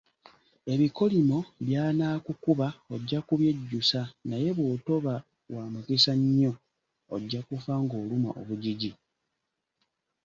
Ebikolimo 0.73 1.37
byanaakukuba 1.65 2.67
ojja 2.93 3.19
kubyejjusa 3.27 3.99
naye 4.29 4.49
bw'otoba 4.57 5.15
wa 5.53 5.63
mukisa 5.73 6.13
nnyo, 6.19 6.53
ojja 7.15 7.39
kufa 7.47 7.73
ng'olumwa 7.83 8.31
obugigi. 8.41 8.91